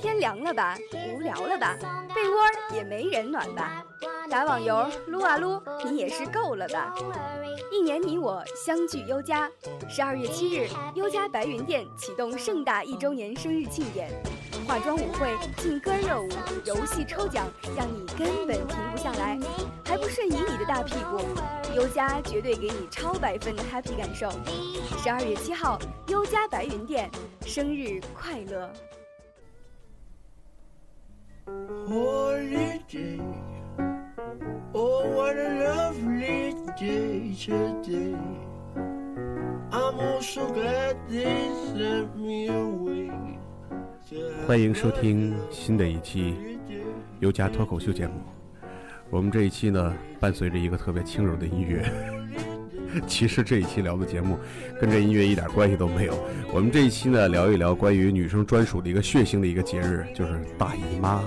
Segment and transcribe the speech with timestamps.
[0.00, 0.78] 天凉了吧，
[1.12, 1.76] 无聊了吧，
[2.14, 2.36] 被窝
[2.72, 3.84] 也没人暖吧，
[4.30, 6.94] 打网游撸啊撸，你也是够了吧。
[7.72, 9.50] 一年你我相聚优家，
[9.88, 14.08] 十二月七日，优家白云店启动盛大一周年生日庆典，
[14.66, 16.28] 化妆舞会、劲歌热舞、
[16.64, 17.46] 游戏抽奖，
[17.76, 19.38] 让你根本停不下来，
[19.84, 21.18] 还不瞬移你的大屁股。
[21.74, 24.30] 优家绝对给你超百分的 happy 感受。
[25.02, 27.10] 十二月七号，优家白云店，
[27.44, 28.70] 生日快乐！
[31.86, 33.20] Holiday.
[34.74, 38.16] Oh, what a lovely day today.
[39.70, 43.10] I'm also glad they sent me away.
[44.46, 46.34] 欢迎收听新的一期.
[47.20, 48.14] 优家脱口秀节目。
[49.10, 52.17] 我们这一期呢，伴随着一个特别轻柔的音乐。
[53.06, 54.38] 其实这一期聊的节目
[54.80, 56.14] 跟这音乐一点关系都没有。
[56.52, 61.22] 我们这一期呢，聊一聊关于女生专属的一个血腥的一个节日，就是大姨妈。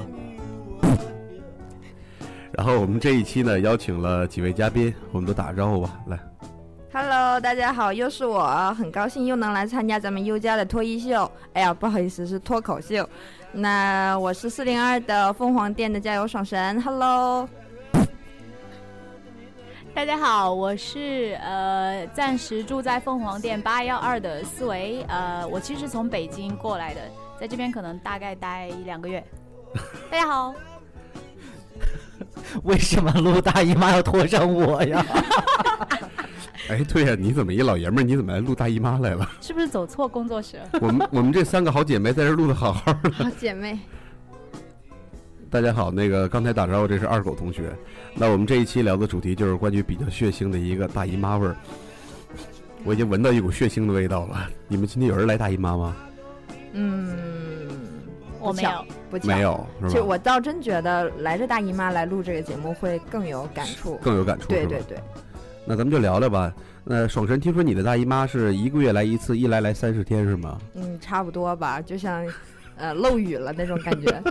[2.52, 6.20] 然后我们这一期呢，邀请了几位嘉宾，我们都打个招呼吧，来。
[6.94, 11.32] Hello，大家好，又是我，很高兴又能来参加咱们优家的脱衣秀。
[11.54, 13.08] 哎呀，不好意思，是脱口秀。
[13.54, 17.48] 那我是四零二的凤凰店的加油爽神，Hello。
[19.94, 27.02] 大家好，我是呃暂时住在凤凰店八幺二的思维，呃，我其实从北京过来的，
[27.40, 29.24] 在这边可能大概待一两个月。
[30.10, 30.56] 大家好，
[32.64, 35.06] 为什么录大姨妈要拖上我呀？
[36.70, 39.30] 哎，对呀、你怎么一老爷们儿，你怎么来录大姨妈来了？
[39.42, 40.70] 是不是走错工作室了？
[40.82, 43.12] 我们我们这三个好姐妹在这录的好好的。
[43.12, 43.78] 好姐妹，
[45.52, 47.76] 大家好，那个刚才打招呼，这是二狗同学。
[48.16, 51.58] 那我们这一期聊的主题就是关于比较血腥的一个大姨妈味儿。
[52.86, 54.50] 我已经闻到一股血腥的味道了。
[54.70, 55.94] 你们今天有人来大姨妈吗？
[56.72, 57.70] 嗯，
[58.40, 59.28] 我没有，不巧。
[59.28, 59.42] 没。
[59.42, 60.02] 有，其实？
[60.02, 63.98] 我倒真觉得来这大姨妈来录这个节目会更有感触。
[63.98, 64.98] 更有感触，对对对，
[65.66, 66.54] 那咱们就聊聊吧。
[66.86, 70.58] 那爽神，听说你的大姨妈是一个月来一次，一来来三十天是吗？
[70.76, 72.26] 嗯，差不多吧，就像
[72.78, 74.22] 呃漏雨了那种感觉。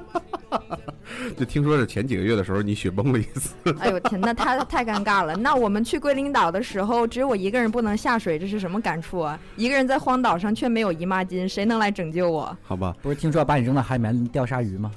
[1.37, 3.55] 就听说是前几个月的时候你雪崩了一次。
[3.78, 5.37] 哎呦天，那太太尴尬了。
[5.37, 9.39] 那我们去龟苓岛的时候，只有我一个人不能下水，这是什么感触啊？
[9.56, 12.56] 一个人在荒岛上却没有姨妈巾，谁能来拯救我？
[12.62, 14.91] 好吧，不是听说要把你扔到海里面钓鲨鱼吗？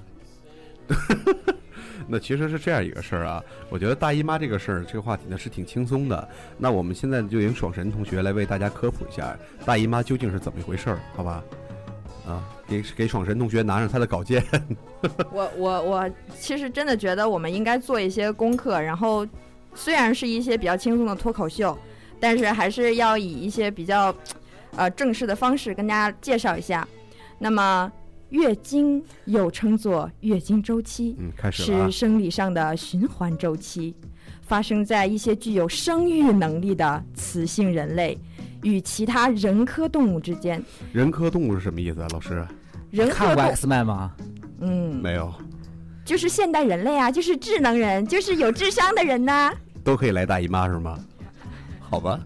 [2.08, 6.28] 那其实是这样一个事儿啊，我觉得大姨妈这个事儿，这个话题呢是挺轻松的。
[6.58, 11.44] 那我们现在就由爽神同学来为大家科普一下大姨妈究竟是怎么一回事儿，好吧？
[12.25, 14.44] 啊，给给爽神同学拿上他的稿件。
[15.31, 19.28] 我我我其实真的觉得我们应该做一些功课，然后
[19.75, 21.78] 虽然是一些比较轻松的脱口秀，
[22.19, 24.16] 但是还是要以一些比较
[24.75, 26.88] 呃正式的方式跟大家介绍一下。
[27.39, 27.91] 那么
[28.29, 31.91] 月经又称作月经周期，嗯，开始了啊是。
[31.91, 33.94] 生理上的循环周期，
[34.41, 38.17] 发生在一些具有生育能力的雌性人类
[38.63, 40.62] 与其他人科动物之间。
[40.91, 42.46] 人科动物是什么意思啊，老师？
[42.90, 44.12] 人科看过动，X 麦吗？
[44.62, 45.34] 嗯，没有，
[46.06, 49.52] 就是现代人类啊，就是智能人，就是有智商的人呐、
[49.84, 50.97] 都可以来大姨妈是吗？
[51.79, 52.19] 好吧，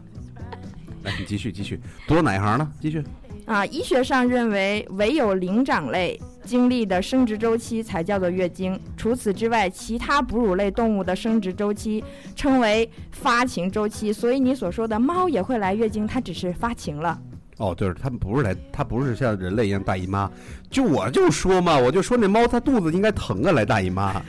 [1.04, 2.72] 来你继续继续，读到哪一行呢？
[2.80, 3.04] 继续。
[3.46, 8.80] 啊，医学上认为，唯有灵长类经历的生殖周期才叫做月经。
[8.96, 12.02] 除此之外，其他哺乳类动物的生殖周期
[12.36, 14.14] 称为发情周期。
[14.14, 17.20] 所以你所说的猫也会来月经，它只是发情了。
[17.58, 20.32] 哦，就是，他们不是来，他不是像人类一样大姨妈。
[20.70, 24.22] 就我就说嘛，我就说那猫它肚子应该疼啊，来大姨妈。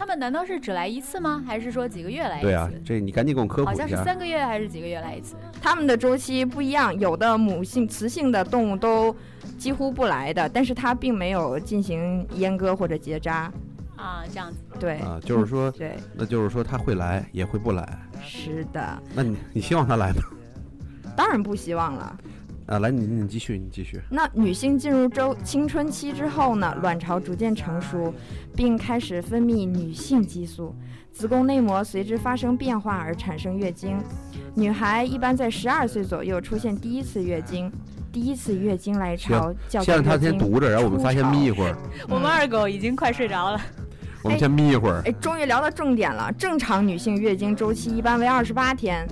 [0.00, 1.44] 他们难道是只来一次吗？
[1.46, 2.46] 还是说几个月来一次？
[2.46, 4.02] 对啊，这你赶紧给我科普一下好像是。
[4.02, 5.36] 三个月还是几个月来一次？
[5.60, 9.14] 他们的周期不一样，有的母性、雌性的动物都
[9.58, 13.52] 几乎不来的，但是它并没有进行阉割或者结扎。
[13.94, 14.56] 啊，这样子。
[14.78, 17.86] 对，啊，就是说，对，那就是说它会来，也会不来。
[18.24, 20.22] 是的，那你你希望它来吗？
[21.14, 22.18] 当然不希望了。
[22.70, 24.00] 啊，来，你你继续，你继续。
[24.08, 28.14] 那女性进入周青春期之后呢，卵巢逐渐成熟，
[28.54, 30.72] 并开始分泌女性激素，
[31.10, 33.98] 子宫内膜随之发生变化而产生月经。
[34.54, 37.72] 女孩一般在十二岁左右出现第一次月经，
[38.12, 41.76] 第一次月经来潮叫先让他先读着，然后我们仨先眯一会儿，
[42.08, 43.60] 我们二狗已经快睡着了。
[44.22, 45.02] 我们先眯一会儿。
[45.06, 46.30] 哎，终于聊到重点了。
[46.34, 49.08] 正常女性月经周期一般为二十八天，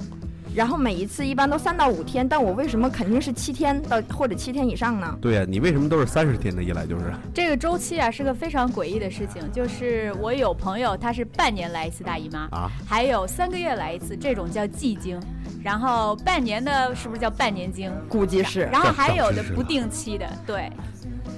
[0.58, 5.16] 然后每一次一般都三到五天，但我为什么肯定是七天到或者七天以上呢？
[5.20, 6.60] 对呀、你为什么都是三十天的？
[6.60, 15.20] 一来就是这个周期啊是个非常诡异的事情，就是我有朋友他是半年来一次大姨妈，啊，还有三个月来一次，这种叫季经，
[15.62, 17.92] 然后半年的是不是叫半年经？
[18.08, 18.62] 估计是。
[18.62, 20.68] 然后还有的不定期的，对，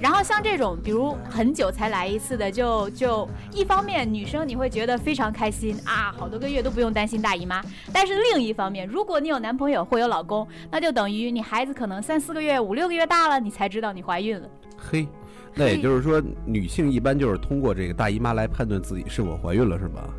[0.01, 7.61] 然后像这种，比如很久才来一次的，就就一方面女生你会觉得非常开心啊，好多个月都不用担心大姨妈。
[7.93, 14.49] 但是另一方面，如果你有男朋友或有老公，那就等于你孩子可能三四个月、五六个月大了，你才知道你怀孕了。
[14.75, 15.07] 嘿，
[15.53, 20.09] 那也就是说，女性一般就是通过这个大姨妈来判断自己是否怀孕了，是吧？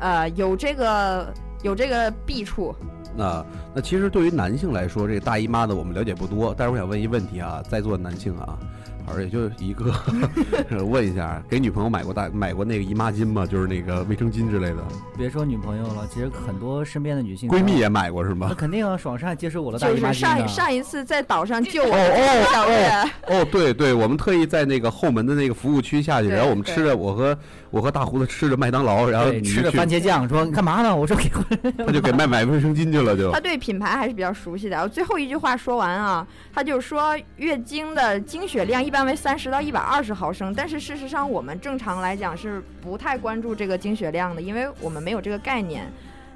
[0.00, 1.32] 呃，有这个
[1.62, 2.74] 有这个弊处。
[3.14, 6.52] 那那其实对于男性来说，这个大姨妈呢，我们了解不多。
[6.58, 8.58] 但是我想问一问题啊，在座的男性啊，
[9.06, 9.92] 好像也就一个，
[10.84, 13.46] 问一下，给女朋友买过大买过那个姨妈巾吗？
[13.46, 14.76] 就是那个卫生巾之类的。
[15.16, 18.54] 别说女朋友了，其实很多身边的女性闺蜜也买过是那吗？
[18.56, 22.90] 肯定啊，爽善接受我的大姨妈巾就是上一上一次在岛上救我哦的小月，
[23.28, 27.36] 哦，对对，我们特意在那个后门的那个服务区下去，然后我们吃着，我和
[27.70, 30.94] 我和大胡子吃着麦当劳，然后吃着你去番茄酱，说你干嘛呢？
[30.94, 31.30] 我说给
[31.84, 34.80] 他就给卖买卫生巾去了，就他对品牌还是比较熟悉的。
[34.80, 45.90] 我最后一句话说完啊，他就说月经的经血量一般为三十到一百二十毫升，但是事实上我们正常来讲是不太关注这个经血量的，因为我们没有这个概念。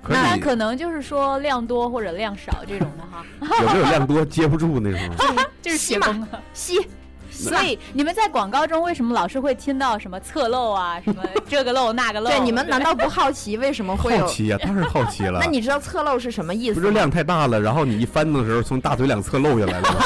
[0.08, 3.25] 那可能就是说量多或者量少这种的哈，
[3.61, 5.17] 有没有量多接不住那种？
[5.61, 6.43] 就是吸嘛血崩了。
[6.55, 6.88] 吸，
[7.37, 12.31] 所以你们在广告中为什么老是会听到什么侧漏啊，什么这个漏那个漏？
[12.31, 14.27] 对，你们难道不好奇为什么会有？
[14.27, 15.38] 好奇呀、当然好奇了。
[15.41, 16.81] 那你知道侧漏是什么意思？
[16.81, 20.00] 不是量太大了，然后你一翻的时候从大腿两侧漏下来了吗？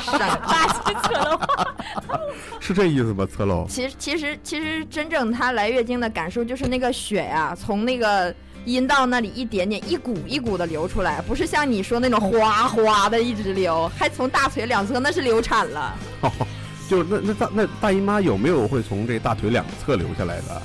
[0.00, 1.40] 闪巴西侧漏？
[2.60, 3.26] 是这意思吧？
[3.26, 3.66] 侧漏？
[3.68, 15.94] 其实其实其实真正她来月经的感受就是那个血呀、从那个阴道那里一点点一股一股的流出来，不是像你说那种哗哗的一直流，还从大腿两侧那是流产了。
[16.88, 20.62] 就那那大那大姨妈有没有会从这大腿两侧流下来的？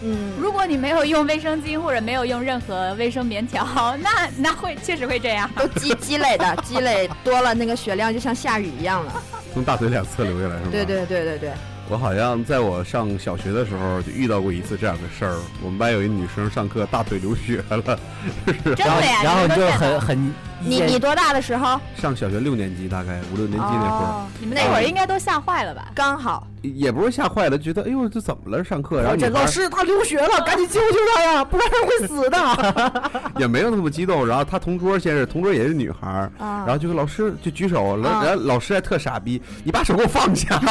[0.00, 3.66] 嗯，如果你没有用卫生巾或者没有用任何卫生棉条，
[4.00, 5.50] 那那会确实会这样。
[5.58, 9.12] 都积积累的，积累多了，那个血量就像下雨一样了。
[9.52, 10.68] 从大腿两侧流下来是吗？
[10.70, 10.84] 对。
[10.84, 11.52] 对对对对，
[11.90, 15.38] 我好像在我上小学的时候就遇到过一次这样的事儿。
[15.62, 17.98] 我们班有一女生上课大腿流血了，
[18.76, 19.20] 然 后真的呀？
[19.24, 21.80] 然后就很很你你多大的时候？
[21.96, 25.88] 上小学六年级大概五六年级那会儿，哦你们那会儿应该都吓坏了吧？
[25.94, 28.64] 刚好也不是吓坏了，觉得哎呦这怎么了？
[28.64, 33.30] 上课然后女孩这老师他流血了，赶紧救救他呀，不然会死的。
[33.38, 34.26] 也没有那么激动。
[34.26, 40.60] 然后他同桌先是同桌也是女孩儿，啊然后就是老师就举手，然啊后然后老师还特傻逼，你把手给我放下。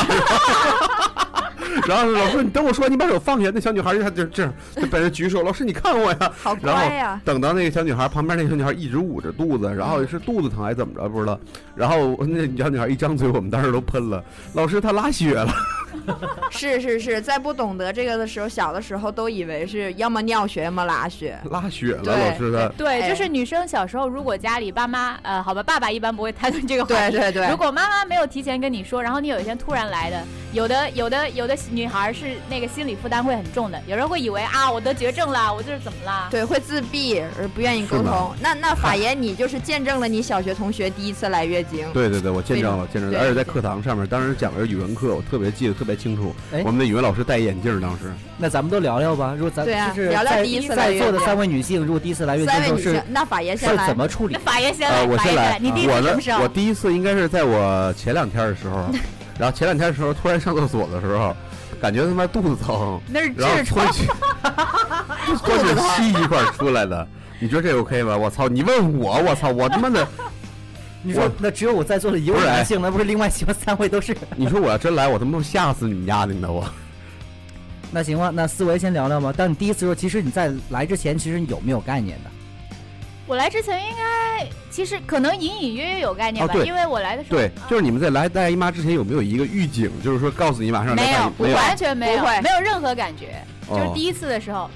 [1.87, 3.51] 然后老师，你等我说，你把手放下。
[3.53, 6.31] 那小女孩就就这样，就本着举手，老师你看我呀。
[6.41, 7.21] 好然后乖呀。
[7.23, 11.39] 等到那个小女孩旁边那个小女孩一直捂着肚子，然后是肚子疼还是怎么着不知道。
[11.75, 14.23] 然后那小女孩一张嘴，我们当时都喷了。
[14.53, 15.53] 老师她拉血了，
[16.51, 21.37] 是是是，在不懂得这个的时候，小的时候都以为是要么尿血，要么拉血。
[21.51, 22.69] 拉血了，对老师的。
[22.77, 27.17] 对，哎就是女生小时候，如果家里爸妈，呃，好吧，爸爸一般不会谈论这个话题。
[27.17, 30.23] 对对对如，果妈妈没有提前跟你说，然后你有一天突然来的，
[30.53, 36.27] 有的有的有的女孩是那个心理负担会很重的，有人会以为啊，我得绝症了，我这是怎么了？
[36.31, 38.33] 对，会自闭而不愿意沟通。
[38.41, 41.91] 那那法爷，你就是见证了你小学同学第一次来月经。
[41.93, 46.35] 对对对，我见证了，见证了，而且在课堂上面，当时讲的是语文课，我特别记得特别清楚。
[46.53, 49.33] 哎我们的语文老师戴眼镜儿，当时那咱们都聊聊吧。
[49.35, 53.87] 如果咱对啊就是在聊聊第一次来在座的三位女性，如果第一次来月经的时候是三位女性，那法爷先是来。
[53.87, 54.39] 怎么处理那？
[54.39, 56.47] 法爷先呃，来，我先来法爷先来，，你第一我呢次什么时，候我？
[56.49, 58.89] 第一次应该是在我前两天的时候，
[59.39, 61.35] 然后前两天的时候突然上厕所的时候，
[61.81, 63.93] 感觉他妈肚子疼，那是然后痔疮穿。
[63.93, 64.07] 起
[65.43, 65.65] 穿起
[65.95, 67.07] 稀一块儿出来的，
[67.39, 68.15] 你觉得这 OK 吗？
[68.15, 68.47] 我操！
[68.47, 69.49] 你问我，我操！
[69.49, 70.07] 我他妈的，
[71.07, 74.15] 你说那只有我在座的一位男性，那不是另外喜欢三位都是？
[74.35, 76.51] 你说我要真来，我他妈吓死你们家的呢！
[76.51, 76.69] 我
[77.91, 79.31] 那行吧，那思维先聊聊吧。
[79.31, 82.29] 当你第一次说，其实你在来之前，其实你有没有概念的？
[83.25, 91.55] 我来之前应该其实可能隐隐约约有概念吧，哦因为我来的时候对，就是你们在来大姨妈之前有没有一个预警，就是说告诉你马上来没有？
[91.55, 94.69] 完全没有，没有任何感觉，就是哦第一次的时候。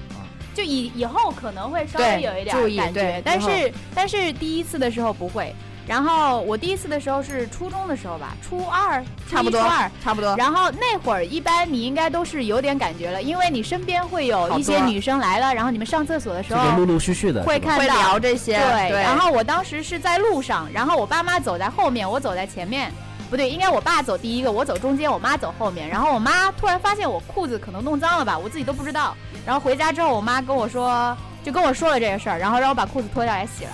[0.54, 5.50] 就以以后可能会稍微有一点注意感觉但是但是第一次的时候不会。
[5.86, 9.90] 然后我第一次的时候是初中的时候吧，初二，差不多初二。
[10.02, 10.34] 差不多。
[10.36, 22.90] 然后那会儿一般你应该都是有点感觉了，因为你身边会有一些女生来了，然后你们上厕所的时候陆候陆续续的会会看到聊这些，对，然后我当时是在路上，然后我爸妈走在后面，我走在前面，
[23.28, 25.88] 不对，应该我爸走第一个，我走中间，我妈走后面。
[25.88, 29.16] 然后我妈突然发现我裤子可能弄脏了吧，我自己都不知道。
[29.44, 33.70] 然后回家之后，我妈跟我说，就跟我说了这个事儿，然后让我把裤子脱掉来洗了。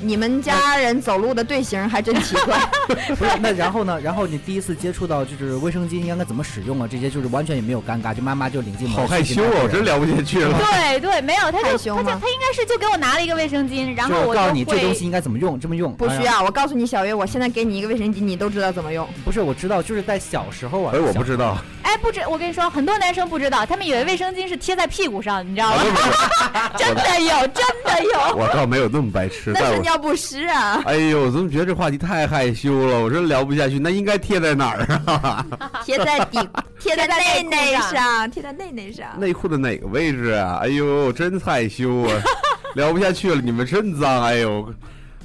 [0.00, 2.58] 你们家人走路的队形还真奇怪。
[3.16, 4.00] 不是，那然后呢？
[4.00, 6.88] 然后你第一次接触到就是卫生巾应该怎么使用啊？
[6.90, 8.96] 这些就是完全也没有尴尬，就妈妈就领进门。
[8.96, 10.58] 好害羞哦，真聊不下去了。
[10.58, 15.92] 对对，没有，他就害羞他就他应该是就给我拿了一个卫生巾，然后我告诉你这东西应该怎么用，这么用。
[15.94, 19.08] 不需要，我告诉你，小月，我现在给你一个卫生巾，你都知道怎么用。
[19.24, 20.92] 不是，我知道，就是在小时候啊。
[20.94, 25.82] 哎，我不知道，哎，不知我跟你说，很多男生不知道，他们以为卫生巾是贴在屁股上，你知道吗？
[26.76, 28.36] 真的有，真的有。
[28.36, 29.76] 我倒没有那么白痴，那但我。
[29.76, 32.98] 是尿不湿啊，哎呦，我怎么觉得这话题太害羞了？
[33.00, 33.78] 我真聊不下去。
[33.78, 35.46] 那应该贴在哪儿啊？
[35.86, 36.38] 贴在底，
[36.80, 39.06] 贴在在内内上，贴在内内上。
[39.16, 40.58] 内裤的哪个位置啊？
[40.62, 42.20] 哎呦，真害羞啊！
[42.74, 44.24] 聊不下去了，你们真脏！
[44.24, 44.68] 哎呦，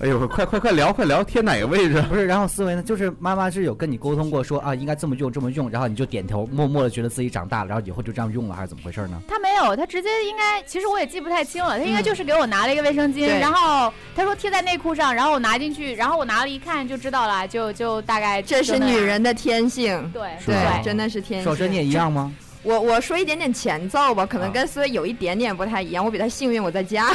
[0.01, 2.01] 哎呦，快快快聊，快聊，贴哪个位置？
[2.10, 9.22] 不是，然后思维呢，就是妈妈是有跟你沟通过说啊，应该这么用，这么用，然后你就点头，默默的觉得自己长大了，然后以后就这样用了，还是怎么回事呢？
[9.27, 21.75] 他没有，他直接应该，其实我也记不太清了，他应该就是给我拿了一个卫生巾，对然后他说贴在内裤上，然后我拿进去，然后我拿了一看就知道了，就就大概这是女，人的天性，对对，真的是天少珍，你。
[21.75, 22.34] 也一样吗？
[22.63, 26.03] 我我说一点点前奏吧，可能啊跟思维有一点点不太一样。
[26.06, 27.12] 我比他幸运，我在家。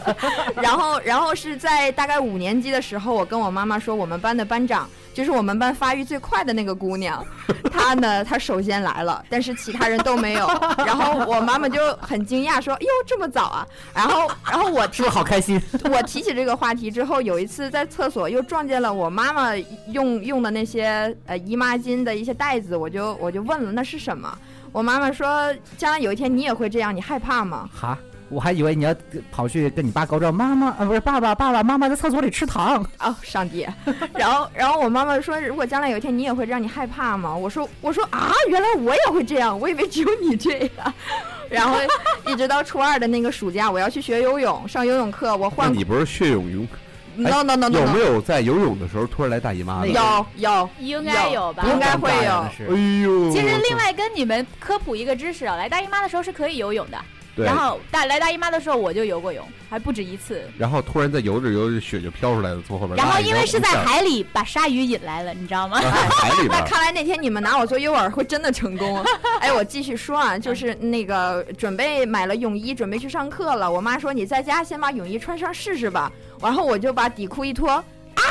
[0.60, 7.24] 然后然后是在大概五年级的时候，我跟我妈妈说，我们班的班长就是我们班发育最快的那个姑娘，
[7.70, 10.46] 她呢，她首先来了，但是其他人都没有。
[10.86, 15.60] 然后我妈妈就很惊讶说：“哟，这么早啊！”然后然后我是不是好开心？
[15.90, 19.54] 我提起这个话题之后，有一次在厕所又撞见了我妈妈
[19.92, 24.38] 用用的那些呃姨妈巾的一些袋子，我就我就问了那是什么。
[24.76, 27.66] 我妈妈说，将来有一天你也会这样，你害怕吗？
[27.74, 27.96] 哈，
[28.28, 28.94] 我还以为你要
[29.32, 32.86] 跑去跟你爸告状，妈妈啊，不是爸爸，爸爸妈妈在厕所里吃糖。
[32.98, 33.66] 哦，上帝！
[34.12, 37.34] 然后，然后我妈妈说，如果将来有一天你也会这样，你害怕吗？
[37.34, 40.94] 我说，我说啊，原来我也会这样，我以为只有你这样。
[41.48, 41.78] 然后
[42.26, 46.68] 一直到初二的那个暑假，我要去学游泳，上游泳课，我换你不是血泳泳？
[47.16, 49.88] No no no no，有没有在游泳的时候突然来大姨妈的？
[49.88, 51.64] 有有应该有吧？
[51.66, 52.32] 应该会有
[52.68, 56.98] 哎呦，其实另外跟你们科普一个知识啊，来大姨妈的时候是可以游泳的，
[57.34, 60.42] 对，然后大来大姨妈的时候我就游过泳，还不止一次。
[60.58, 62.96] 然后突然在游着游着血就飘出来了，从后边。
[62.96, 65.78] 然后因为是在海里把鲨鱼引来了，你知道吗？
[65.78, 69.04] 啊海里 那，看来那天你们拿我做诱饵会真的成功。
[69.40, 73.70] 哎，我继续说啊，就是那个准备买了泳衣，准备去上课了。
[73.70, 76.10] 我妈说你在家先把泳衣穿上试试吧。
[76.40, 78.22] 然后我就把底裤一脱，啊，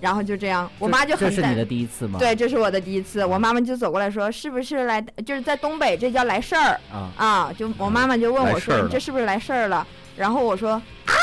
[0.00, 2.18] 然后就这样，我妈就很担这是你的第一次吗？
[2.18, 3.24] 对，这是我的第一次。
[3.24, 7.52] 我妈妈就走过来说，是不是来就是在东北这叫来事儿啊，啊？
[7.58, 9.86] 就我妈妈就问我说，你这是不是来事儿了？
[10.16, 11.14] 然后我说啊，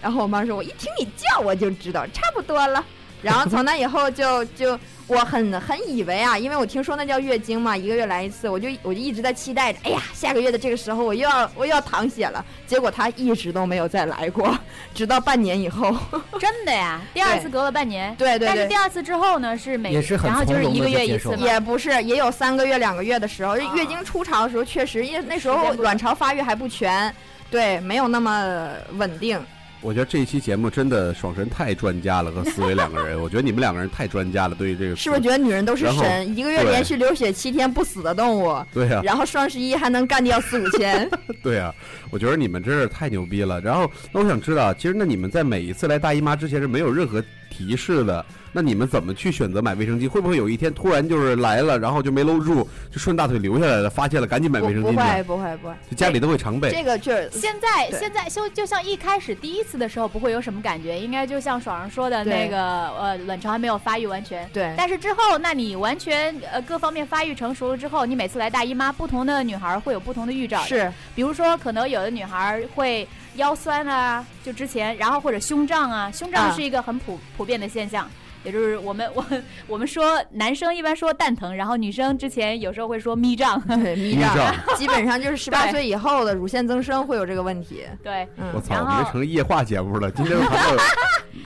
[0.00, 2.84] 然后我妈说，我一听你叫我就知道差不多了。
[3.22, 12.44] 然后从那以后就就我很很以为啊，因为我听说那叫月经嘛，一个月来一次，我就我就一直在期待着，哎呀，下个月的这个时候我又要我又要淌血了。
[12.66, 14.56] 结果她一直都没有再来过，
[14.94, 15.96] 直到半年以后。
[16.38, 18.14] 真的呀， 第二次隔了半年。
[18.16, 18.76] 对对对但是第。
[18.76, 19.92] 二次之后呢，是每
[20.22, 21.36] 然后就是一个月一次嘛。
[21.38, 23.56] 也不是，也有三个月、两个月的时候。
[23.56, 27.12] 啊月经初潮的时候，确实，因为那时候卵巢发育还不全，
[27.50, 29.42] 对，没有那么稳定。
[29.82, 36.36] 我觉得这一期节目真的爽神太专家了，和思维两个人， 我觉得你们两个人太专家了，对于这个是不是觉得女人都是神？
[36.36, 41.08] 一个月连续流血七天不死的动物，对呀、然后双十一还能干掉四五千。
[41.42, 41.72] 对呀、
[42.10, 43.60] 我觉得你们真是太牛逼了。
[43.60, 50.08] 然后，那我想知道，其实那你们在每一次来大姨妈之前是没有任何提示的，那你们怎么去选择买卫生巾？
[50.08, 54.98] 会不会有一天突然就是来了，然后就没搂住，就顺大腿流下来了，发现了赶紧买卫生巾不？
[54.98, 56.70] 会不会不会，就家里都会常备。
[56.70, 64.48] 这个就是现在现在就就像一开始第一次的时候不会有什么感觉，应该就像爽儿说的那个呃卵巢还没有发育完全。
[64.52, 70.62] 对但是之后，那你完全呃各方面发育成熟了之后，你每次来大姨妈，不同的女孩会有不同的预兆。
[70.62, 78.10] 是比如说，可能有的女孩会腰酸啊，就之前，然后或者胸胀啊，胸胀啊是一个很普普遍的现象。
[78.46, 79.26] 也就是我们我
[79.66, 87.82] 我们说男生一般说蛋疼，然后女生之前有时候会说咪 胀，对迷迷胀，基本上就是十八岁以后的乳腺增生会有这个问题。
[88.02, 88.26] 对。
[88.36, 90.82] 嗯我，操，然我们成液化节目了，今天都谈到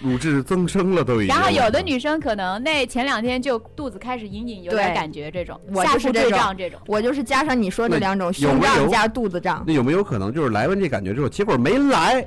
[0.02, 1.34] 乳质增生了，都已经。
[1.34, 6.78] 然后有的女生可能那前两天就肚子开始隐隐有点对感觉，这种我下腹坠就是这种胀这种。
[6.86, 9.64] 我就是加上你说这两种，胸胀加肚子胀。
[9.66, 12.26] 那有没有可能就是来完这感觉之后，结果没来？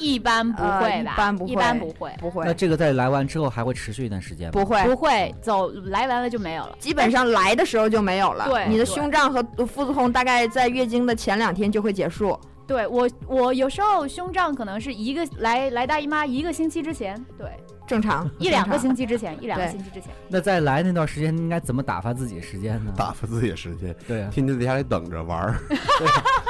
[0.00, 1.14] 一般不会吧？
[1.16, 4.52] 般不会一般不会，不会那这个在来完之后还会持续一段时间吗？
[4.52, 6.76] 不会，不会走来完了就没有了。
[6.78, 8.46] 基本上来的时候就没有了。
[8.48, 12.38] 对你的胸胀和腹子痛大概在月经的前两天就会结束。
[12.66, 17.50] 对我，我有时候胸胀可能是一个来来大姨妈一个星期之前，对，
[17.90, 18.30] 正常。
[18.38, 20.12] 一两个星期之前，一两个星期之前。
[20.28, 22.92] 那在来那段时间应该怎么打发自己时间呢？
[22.96, 25.56] 打发自己的时间，对啊，天天在家里等着玩儿。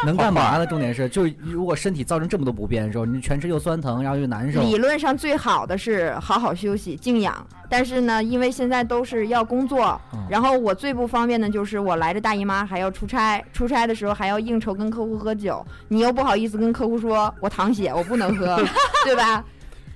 [0.05, 0.67] 能 干嘛呢？
[0.67, 7.35] 重点是，就是如果身体造成这么多不便的时候，你全身又酸疼，然后又难受，理论上最好的是好好休息、静养，
[7.71, 10.21] 但是呢，因为现在都是要工作，嗯。
[10.29, 18.63] 然后我最不方便的就是我来着大姨妈还要出差，出差的时候还要应酬跟客户喝酒，你又不好意思跟客户说我淌血，我不能喝，
[19.05, 19.43] 对吧？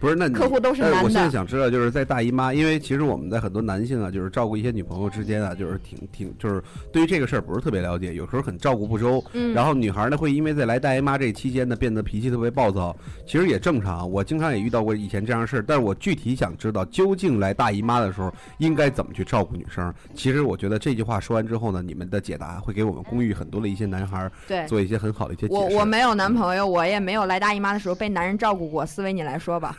[0.00, 9.24] 不是，那你客户都是男的我现在想知道，就是在大姨妈，因为其实我们在很多男性啊，就是照顾一些女朋友之间啊，就是挺挺，就是对于这个事儿不是特别了解，有时候很照顾不周。
[9.32, 12.94] 嗯，然后女孩呢，会因为在来大姨妈这期间呢，变得脾气特别暴躁，
[13.26, 14.10] 其实也正常。
[14.10, 19.92] 我经常也遇到过以前这样的事儿，但是我具体想知道，究竟来大姨妈的时候应该怎么去照顾女生。
[20.14, 24.66] 其实我觉得这句话说完之后呢，你们的解答会给我们公寓很多的一些男孩儿对。
[24.66, 25.60] 做一些很好的一些解释。
[25.60, 28.84] 我我没有男朋友，我也没有来大姨妈的时候被男人照顾过。
[28.84, 29.74] 思维，你来说吧。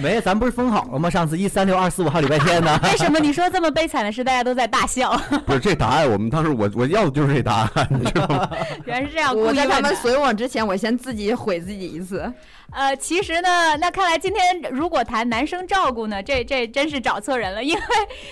[0.00, 1.10] 没，咱不是分好了吗？
[1.10, 2.78] 上次一三六二四五号礼拜天呢。
[2.84, 5.10] 为什么你说这么悲惨的事，大家都在大笑？
[5.44, 8.48] 不是这答案，我们当时我我要的就是这答案，你知道吗？
[8.86, 9.80] 原来是这样，我在他。
[9.80, 12.30] 们随我之前，我先自己毁自己一次。
[12.72, 17.80] 呃，其实呢，那看来今天如果谈男生照顾呢，这这真是找错人了，因为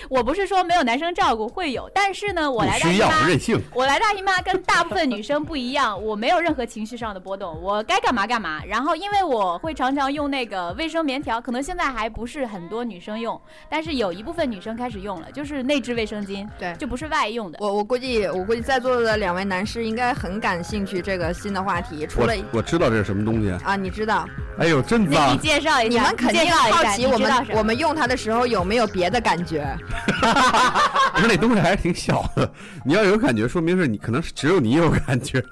[0.09, 3.61] 我不是说没有男生照顾，会有，但是呢，我不需要来大姨妈，任性。
[3.73, 8.61] 我来大姨妈跟大部分女生不一样，我没有任何情绪上的波动，我该干嘛干嘛。
[8.65, 13.39] 然后因为我会常常用那个卫生棉条，可能现在还不是很多女生用，
[13.69, 17.57] 但是有一部分女生开始用了，就是内置卫生巾，对就不是外用的。
[17.61, 22.05] 我我估计，我估计在座的两位男士应该很感兴趣这个新的话题。
[22.07, 23.49] 除了我我知道这是什么东西。
[23.63, 25.37] 啊，你知道，哎呦，真棒你！
[25.37, 29.77] 介绍一下，你们肯定介绍一下好奇我们我们用它的时候有没有别的感觉？
[31.13, 32.49] 不是那东西还是挺小的，
[32.85, 35.43] 你要有感觉，说明是你可能是只有你有感觉。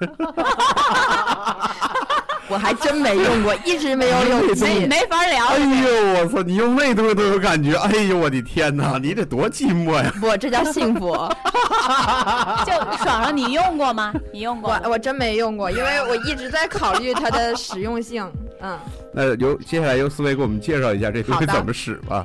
[2.48, 4.86] 我还真没用过，一直没有勇没气。
[4.86, 5.58] 没法聊哎。
[5.58, 6.42] 呦，我操！
[6.42, 10.12] 你用那东西都有感觉，哎呦，我的天哪，你得多寂寞呀！
[10.20, 11.08] 不，这叫幸福。
[12.66, 14.14] 就爽爽，你用过吗？
[14.32, 14.70] 你用过？
[14.84, 18.30] 我我真没用过，因为我一直在考虑它的实用性。
[18.60, 18.76] 嗯，
[19.12, 22.24] 那由接下来由思维给我们介绍一下这东西怎么使吧。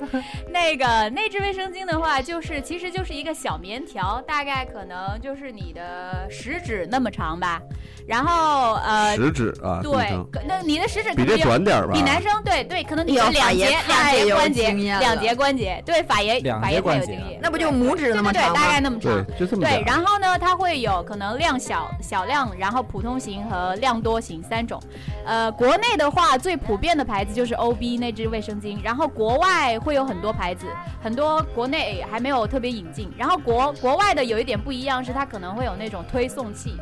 [0.54, 7.60] 那个内置卫生巾的话，就是其实就是一个小棉条，大概可能就是你的食指那么长吧。
[8.06, 10.12] 然后呃，食指啊，对，
[10.46, 11.92] 那你的食指可比这短点儿吧？
[11.94, 18.54] 比男生对对，可能你哎呦的两节两节关节两节关节，对法爷两法爷太节关节有经验，那不就拇指对对对，那么长吗？
[18.54, 24.78] 大概那么长对。，就这么对，然后呢，它会有可能量小、小量，然后普通型和量多型三种。
[25.24, 30.66] 呃，国内的话最普遍的牌子就是 OB 那支卫生巾，然后国外会有很多牌子，
[31.00, 33.08] 很多国内还没有特别引进。
[33.16, 36.74] 然后国国外的有一点不一样是它可能会有那种推送器。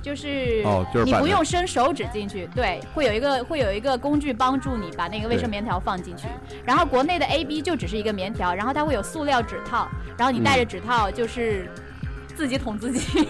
[0.00, 0.64] 就是
[1.04, 6.28] 你不用伸手指进去，对，会有一个会有一个工具帮助你把那个卫生棉条放进去。
[6.64, 11.68] 然后国内的 AB 就只是一个棉条，然后它会有塑料指套，然后你戴着指套就是
[12.38, 13.28] 自己捅自己。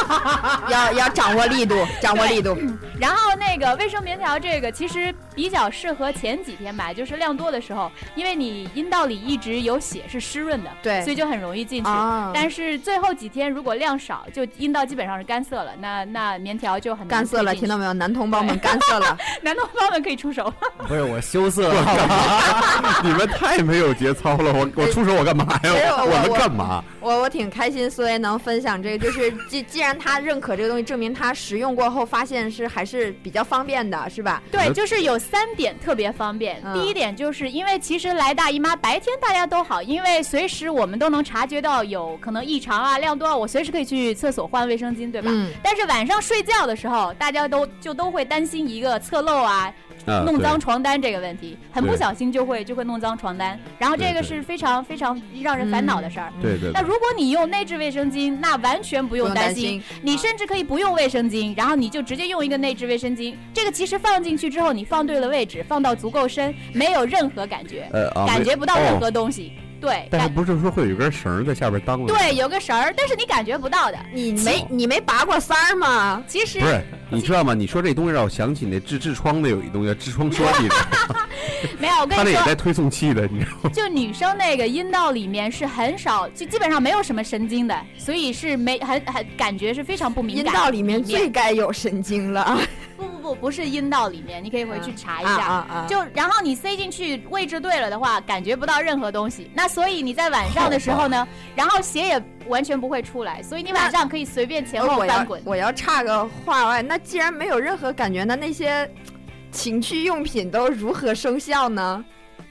[0.70, 2.56] 要要掌握力度，掌握力度。
[2.98, 11.90] 然后那个卫生棉条这个其实比较适合前几天买，就是量多的时候，因为你阴道里一直有血是湿润的，对所以就很容易进去。
[11.90, 17.92] 啊，但是最后几天如果量少，就阴道基本上是干涩了，那那棉条就很干涩了，听到没有？
[17.92, 19.18] 男同胞们干涩了。
[19.42, 20.50] 男同胞们可以出手。
[20.88, 25.70] 不是我羞涩了，你们太没有节操了，我我出手我干嘛呀？
[25.98, 26.82] 我能我干嘛？
[27.00, 34.40] 我我挺开心，思维能分享这个，就是既既然他认可这个东西，证明他使用过后发现是还是比较方便的，是吧？
[34.52, 36.62] 对，就是有三点特别方便。
[36.64, 45.28] 嗯第一点就是因为其实来大姨妈白天大家都好，因为随时我们都能察觉到有可能异常啊、量多啊，我随时可以去厕所换卫生巾，对吧？
[45.32, 49.74] 嗯，但是晚上睡觉的时候，大家都就都会担心一个侧漏啊、
[50.06, 56.32] 啊，弄脏床单这个问题，很不小心就会就会弄脏床单，然后这个是非常非常让人烦恼的事儿。
[56.40, 59.82] 对对对，那如果你用内置卫生巾，那完全不不用担担心。
[60.02, 63.34] 你甚至可以不用卫生巾，然后你就直接用一个内置卫生巾。
[63.52, 67.88] 这个其实放进去之后，你放对了位置，放到足够深，没有任何感觉，
[68.26, 69.52] 感觉不到任哦何东西。
[69.86, 72.12] 对，但是不是说会有一根绳儿在下边当着？
[72.12, 73.98] 对，有个绳儿，但是你感觉不到的。
[74.12, 76.22] 你没你没拔过三儿吗？
[76.26, 77.54] 其实不是，你知道吗？
[77.54, 81.26] 你说这东西让我想起那治痔疮的有一东西，痔疮栓，你知道吗？
[81.78, 83.70] 没有，我跟你说，他那也带推送器的，你知道吗？
[83.74, 90.52] 就女生那个阴道里面是很少，就基本上没有什么神经的，所以是没很很感觉是非常不敏感阴。
[90.52, 92.58] 道里面最该有神经了。
[93.34, 95.44] 不是阴道里面，你可以回去查一啊下。
[95.44, 95.86] 啊啊！
[95.88, 99.50] 就然后你塞进去位置对了的话，感觉不到任何东西。
[99.54, 105.42] 那所以你在晚上的时候呢，然后血也完全不会出来，所以你晚上可以随便前呃我要后翻滚。
[105.44, 108.90] 我要插个话外，那既然没有任何感觉，那那些
[109.50, 112.04] 情趣用品都如何生效呢？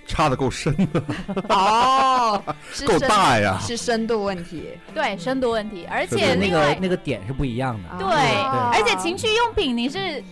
[0.07, 1.01] 插的够深的，
[1.49, 2.39] 哦，
[2.85, 3.57] 够大呀。
[3.59, 4.69] 是深度问题。
[4.93, 7.97] 对深度问题，而是且的那个另外那个点是不一样的。
[7.97, 8.07] 对，
[8.43, 10.23] 哦而且情趣用品你是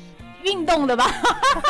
[0.43, 1.05] 运动的吧？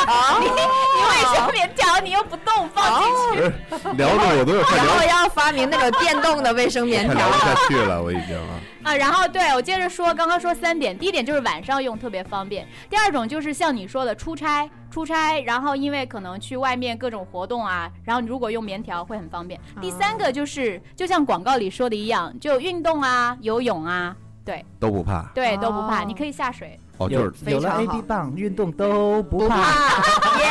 [0.08, 3.54] 哦 你你卫生棉条你又不动放进去，
[3.98, 8.60] 聊到我都有快然后聊，要发明那个电动的卫生棉条聊不下去了，我已经啊。
[8.84, 19.58] 啊，然后对我接着说，刚刚说三点，第一点就是晚上用特别方便，第二种就是像你说的出差，出差，然后因为可能去外面各种活动啊，然后你如果用棉条会很方便。
[19.80, 24.66] 第三个就是就像广告里说的一样，就运动啊、游泳啊，对。
[24.82, 25.32] 都不怕。
[25.34, 26.06] 对都不怕，哦。
[26.06, 29.64] 你可以下水，哦，就是有了 A 好 B 棒，运动都不不怕。
[29.64, 30.50] 怕 耶。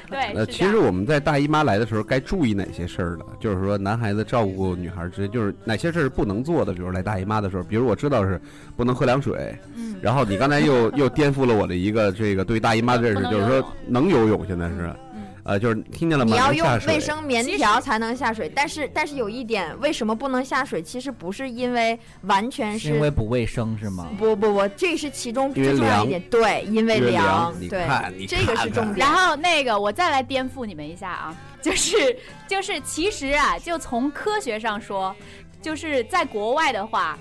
[0.08, 3.24] 对，呃，其实我们在大姨妈来的时候该注意哪些事儿呢？
[3.40, 6.72] 就是说，男孩子照顾女孩之间，就是哪些事儿是不能做的。
[6.72, 8.40] 比如来大姨妈的时候，比如我知道是
[8.76, 15.07] 不能喝凉水，嗯然后你刚才又又颠覆了我的一个这个对大姨妈的认识，就是说能游泳，现在是，嗯
[15.48, 16.32] 呃，就是听见了吗？
[16.32, 20.82] 你要用卫生棉条才能下水，但是但是有一点，为什么不能下水？
[20.82, 24.06] 其实不是因为完全是因为不卫生是吗？
[24.18, 26.20] 不不不，这是其中最重要一点。
[26.28, 29.10] 对，因为凉对看你，这个是重点然。
[29.10, 32.14] 后那个我再来颠覆你们一下啊，就是
[32.46, 35.16] 就是其实啊，就从科学上说，
[35.62, 37.18] 就是在国外的话。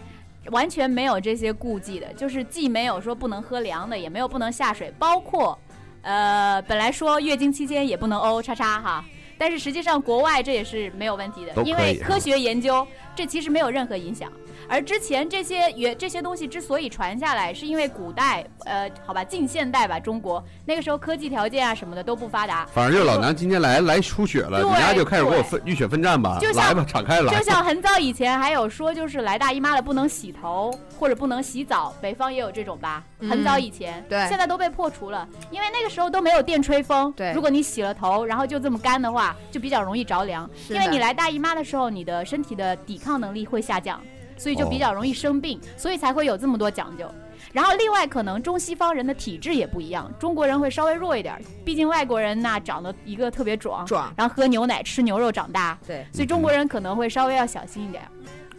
[0.51, 5.59] 完全没有这些顾忌的，就是既没有说不能喝凉的，也没有不能下水，包括，
[6.07, 9.03] 呃，本来说月经期间也不能哦叉叉哈，
[9.37, 14.31] 但是实际上国外这也是没有问题的因为科学研究这其实没有任何影响。
[14.69, 27.43] 而之前这些原这些东西之所以传下来，是因为古代，呃，好吧，近现代吧，中国那个时候科技条件啊什么的都不发达，反正就是老娘今天来来出血了，对你家就开始给我分浴血奋战吧，就像来吧，敞开来就。
[27.43, 33.03] 像很早以前还有说，就是来大姨妈了不能洗头或者不能洗澡，北方也有这种吧？
[33.19, 37.11] 嗯很早以前，对现在都被破除了，因为那个时候都没有电吹风。
[37.13, 40.47] 对如果你洗了头，然后就这么干的话，就比较容易着凉。
[40.69, 43.99] 因为你来大姨妈的时候，你的身体的抵抗能力会下降，
[44.37, 47.05] 所以就比较容易生病，所以才会有这么多讲究。
[47.53, 58.03] 然后另外可能中西方人的体质也不一样，中国人会稍微弱一点，毕竟外国人那长得一个特别壮，壮然后喝牛奶吃牛肉长大，对，所以中国人可能会稍微要小心一点。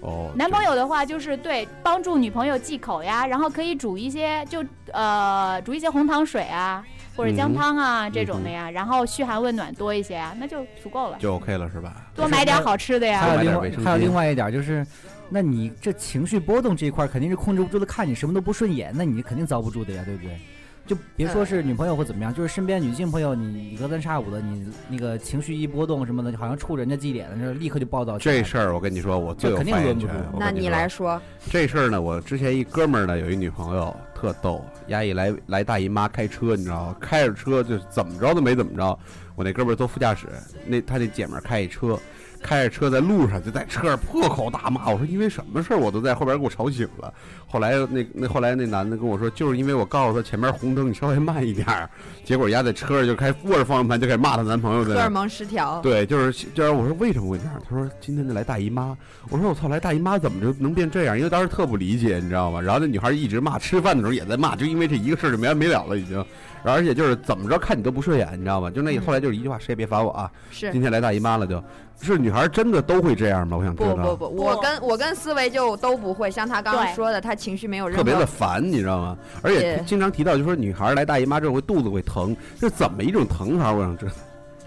[0.00, 6.84] 哦，男朋友的话就是对帮助女朋友忌口呀，然后可以煮一些就呃煮一些红糖水啊，
[7.16, 11.18] 或者姜汤啊、这种的呀，然后嘘寒问暖多一些啊，那就足够了。
[11.18, 11.96] 就 OK 了是吧？
[12.14, 13.34] 多买点好吃的还呀。
[13.34, 14.86] 有另外还有另外一点就是，
[15.28, 20.38] 那你这情绪波动这一块儿肯定是控制不住的，看你什么都不顺眼，那你肯定遭不住的呀，对不对？
[20.86, 28.34] 就别说是女朋友或怎么样，就是身边女性朋友，你隔三差五的，你那个情绪一波动什么的，好像触人家基点了，这立刻就暴躁起来。
[28.34, 36.96] 这事儿我跟你说，我最有这肯定发言权那你来说，这事儿呢，我之前一哥们儿呢有一女朋友特逗，丫一来来大姨妈开车，你知道吗？
[36.98, 38.98] 开着车就怎么着都没怎么着。
[39.36, 40.26] 我那哥们儿坐副驾驶，
[40.64, 41.98] 那他那姐们儿开一车，
[42.40, 44.90] 开着车在路上就在车上破口大骂。
[44.90, 47.12] 我说因为什么事儿我都在后边给我吵醒了。
[47.50, 51.88] 后来那那后来那男的跟我说，就是因为我告诉他前面红灯你稍微慢一点儿，
[52.22, 54.98] 结果丫在车上就开握着方向盘就开始骂她男朋友在那儿。
[54.98, 57.54] 荷尔蒙失调，对，就是就是我说为什么会这样？
[57.68, 58.96] 他说今天就来大姨妈。
[59.30, 61.16] 我说我操，来大姨妈怎么就能变这样？
[61.16, 62.60] 因为当时特不理解，你知道吗？
[62.60, 66.22] 然后那女孩一直骂，吃饭的时候也在骂，就因为这一个事儿就没完没了了已经。
[66.64, 68.68] 而且就是怎么着看你都不顺眼，你知道吗？
[68.70, 70.30] 就那嗯后来就是一句话，谁也别烦我啊！
[70.50, 71.62] 是今天来大姨妈了就，
[72.02, 73.56] 是女孩真的都会这样吗？
[73.56, 73.94] 我想知道。
[73.94, 78.26] 不不不，我跟我跟思维就都不会，像他刚刚说的，他情绪没有任何特别的。
[78.26, 79.16] 烦，你知道吗？
[79.40, 83.72] 而且经常提到，就说女孩来大姨妈之后会肚子会疼，这怎么一种疼法？
[83.72, 84.12] 我想知道。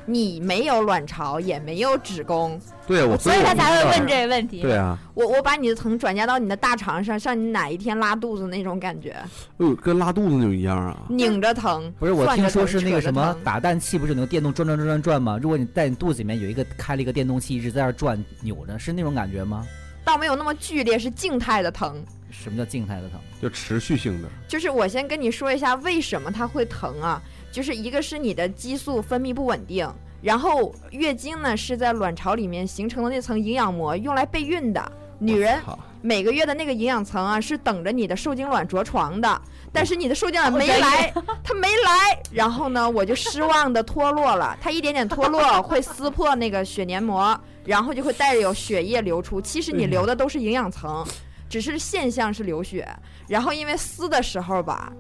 [0.04, 4.60] 你没有卵巢，也没有子宫，对我，所以他才会问这个问题。
[4.64, 9.30] 对啊，我我把你的疼转嫁到你的大肠上，像你哪一天拉肚子那种感觉，哎
[9.60, 10.98] 呦，跟拉肚子那种一样啊。
[11.08, 11.94] 拧着疼。
[12.00, 15.38] 不是我听说是那个什么打蛋器，不是有那个电动转转转转转吗？
[15.40, 19.66] 如果你在你肚子里面有一个开了一个电动器，一直在那转扭着，是那种感觉吗？
[20.04, 22.04] 倒没有那么剧烈，是静态的疼。
[22.32, 23.20] 什么叫静态的疼？
[23.42, 29.88] 就持续性的，就是我先跟你说一下为什么它会疼啊，就是一个是你的激素分泌不稳定，
[30.22, 34.92] 然后月经呢是在卵巢里面形成的那层营养膜用来备孕的。
[35.20, 35.62] 女人
[36.02, 39.42] 每个月的那个营养层啊是等着你的受精卵着床的，
[39.72, 41.14] 但是你的受精卵没来，
[41.44, 51.06] 它没来，然后呢我就失望的脱落了， 它一点点脱落会撕破那个血黏膜，然后就会带着有血液流出，其实你流的都是营养层。
[51.52, 52.88] 只是现象是流血，
[53.28, 54.94] 然后因为撕的时候吧，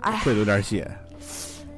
[0.00, 0.90] 哎，会流点血。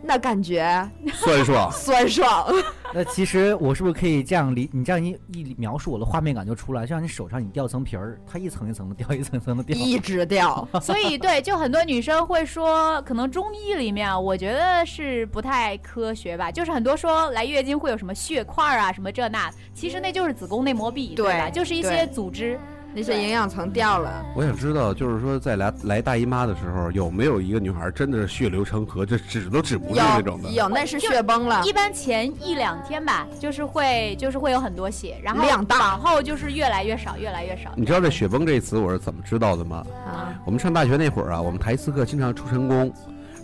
[0.00, 1.70] 那感觉 酸爽。
[1.74, 2.46] 酸爽。
[2.94, 4.70] 那其实我是不是可以这样理？
[4.72, 9.76] 你这样一一描述，我的画面感就出来，就像你手上你掉层皮儿，它一层一层的掉，一层一层的掉。
[9.76, 16.50] 一直掉，所以对，就很多女生会说，可能中医里面，我觉得是不太科学吧。
[16.50, 21.50] 就是很多说来月经会有什么血块啊，什么这那，其实那就是子宫内膜壁，对吧？
[21.50, 22.58] 对就是一些组织。
[22.94, 24.24] 那些营养层掉了。
[24.36, 30.50] 我想知道，就是说在来来大姨妈的时候，有没有一个女孩真的是血流成河，这止都止不住那种的？
[30.50, 31.72] 有，那是血崩了一。
[31.78, 37.70] 般前一两天吧，就是会就是会有很多血，然后量大往后就是越来越少，越来越少。
[37.76, 39.86] 你知道这“血崩”这词我是怎么知道的吗？
[40.04, 42.92] 啊，我们上大学那会儿啊，我们台词课经常出晨功，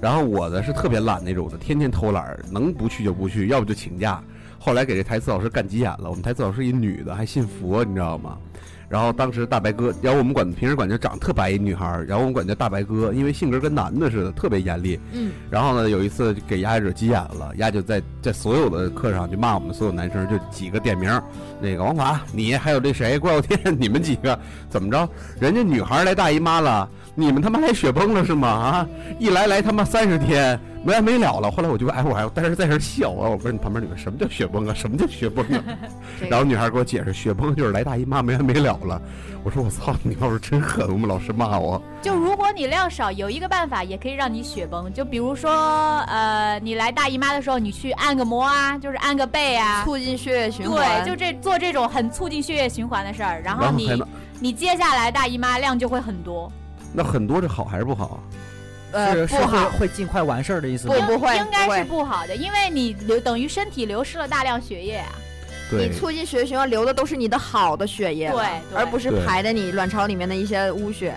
[0.01, 4.21] 然后我呢是特别懒那种的，天天偷懒，能不去就不去，要不就请假。
[4.59, 8.37] 后来给这台词老师干急眼了，我们台词老师一女的，还信佛，你知道吗？
[8.89, 14.99] 然后当时大白哥，然后我们管平时管叫长特白一女孩，然后我们管叫大白哥，因为性格跟男的似的，特别严厉。
[15.13, 21.11] 嗯，然后呢，有一次给丫惹急眼了，丫就在在所有的课上就骂我们所有男生，就几个点名，
[21.61, 25.09] 那个王华，你还有这谁怪我天，你们几个怎么着？
[25.41, 28.49] 人家女孩来大姨妈了，你们他妈来雪崩了是吗？
[28.49, 31.51] 啊，一来来他妈三十天没完没了了。
[31.51, 34.75] 后来我就哎，我还但是在这儿笑啊，我说你旁边女的什么叫雪崩啊？
[34.75, 35.65] 什么叫雪崩啊？
[36.29, 39.01] 然后女孩给我解释，雪崩就是来大姨妈没完没了了。
[39.43, 41.81] 我说我操，你要是真狠，我们老师骂我。
[42.03, 45.51] 就如果你量少，有一个办法也可以让你雪崩，就比如说，
[46.07, 51.03] 呃，你来大姨妈的时候，你去按个摩啊，就是按个背啊，促进血液循环。
[51.03, 54.07] 对，就这做这种很促进血液循环的事儿，然后你然后
[54.41, 56.51] 你接下来大姨妈量就会很多。
[56.93, 58.21] 那很多是好还是不好？
[58.95, 60.95] 呃不好，会尽快完事儿的意思吗？
[60.95, 65.13] 不不会应该是不好的，因为你流等于身体流失了大量血液啊。
[65.71, 68.39] 你，促进血液循环流的都是你的好的血液，对
[68.71, 71.15] 对而不是排的你卵巢里面的一些污血。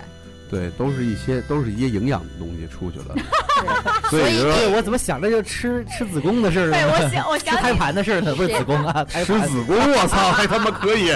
[0.49, 3.15] 对，都是一些都是一些营养的东西出去了。
[4.09, 6.93] 所所以对，我怎么想着就吃吃子宫的事儿对，呢？
[6.93, 8.33] 我想我吃胎 盘的事儿呢？
[8.33, 11.11] 不是子宫啊， 胎盘吃子宫，我操，还他妈可以。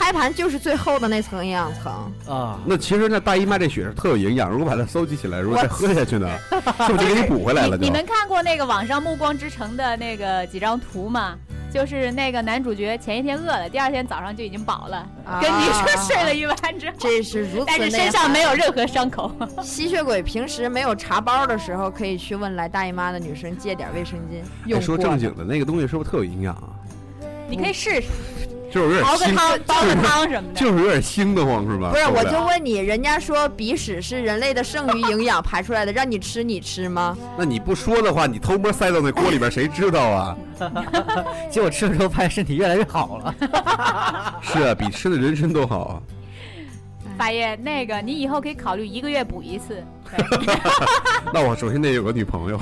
[0.00, 1.92] 胎盘就是最后的那层营养层。
[2.26, 2.58] 啊。
[2.64, 6.26] 那其实那大姨妈这血是特有营养，如果把它搜集起来，如果再喝下去呢，
[6.86, 7.76] 是不是就给你补回来了？
[7.76, 11.36] 你你们看过那个网上《暮光之城》的那个几张图吗？
[11.72, 19.30] 就是那个男主角前一天饿了，第二天早上就已经饱了，啊跟你说睡了一晚之后，这是如此但是身上没有任何伤口。
[19.62, 24.40] 吸血鬼平时没有茶包的时候，可以去问来大姨妈的女生借点卫生巾。
[24.40, 26.70] 哎用说正经的，那个东西是不是特有营养啊？
[27.48, 28.08] 你可以试试
[28.70, 30.60] 就是有点腥，熬个汤、 煲个汤什么的。
[30.60, 31.90] 就是有点腥的慌是吧？
[31.90, 37.16] 不是，我就问你，人家说鼻屎是人类的剩余营养排出来的，让你吃，你吃吗？
[37.36, 40.36] 那你不说的话，你偷摸塞到那锅里边，谁知道啊？
[41.50, 43.34] 结果吃了之后发现身体越来越好了。
[44.42, 46.02] 是啊，比吃的人参都好啊。
[47.18, 49.84] 法爷，那个你以后可以考虑一个月补一次。
[51.34, 52.60] 那我首先得有个女朋友。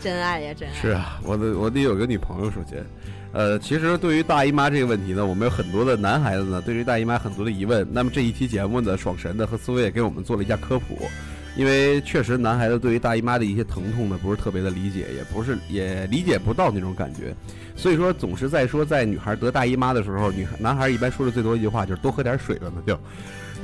[0.00, 0.74] 真爱呀，真爱。
[0.74, 2.84] 是啊，我得我得有个女朋友首先。
[3.32, 7.86] 呃，其实对于大姨妈这个问题呢，我们有很多的男孩子呢，对于大姨妈很多的疑问。
[7.92, 11.06] 那么这一期节目呢，爽神的和思维也给我们做了一下科普，
[11.54, 17.34] 因为确实男孩子对于大姨妈的一些疼痛呢，不是特别的理解，也不是也理解不到那种感觉。
[17.76, 22.98] 所以说，总是在说在女孩得大姨妈的时候，女孩男孩一般说的最多一句话就是多喝点水了，那就。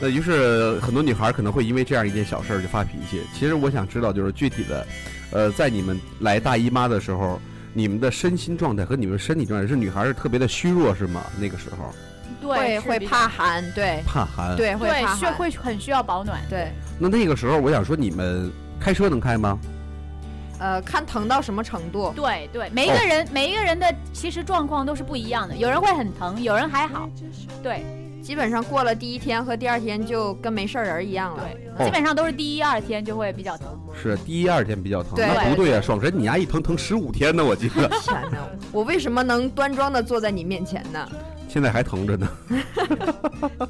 [0.00, 3.22] 那于是很多女孩可能会因为这样一件小事儿就发脾气。
[3.32, 4.86] 其实我想知道，就是具体的，
[5.30, 7.40] 呃，在你们来大姨妈的时候，
[7.72, 11.22] 你们的身心状态和你们身体状态是女孩是特别的虚弱是吗？
[11.40, 11.92] 那个时候
[12.40, 14.56] 对，会怕寒，对怕寒。。
[14.56, 16.40] 对会对，怕寒，会很需要保暖。
[16.50, 16.72] 对。
[16.98, 19.58] 那那个时候我想说，你们开车能开吗？
[20.58, 22.12] 呃，看疼到什么程度。
[22.14, 27.08] 对对，每一个人、每一个人的其实状况都是不一样的，有人会很疼，有人还好。
[27.62, 27.84] 对
[28.22, 31.44] 基本上过了第一天和第二天就跟没事儿人一样了。
[31.76, 33.76] 对，基本上都是第一二天就会比较疼。
[33.94, 35.80] 是第一二天比较疼，对那不对啊！
[35.80, 38.38] 爽神你丫一疼疼十五天呢，我记得 天哪，
[38.72, 41.08] 我为什么能端庄的坐在你面前呢？
[41.48, 42.28] 现在还疼着呢。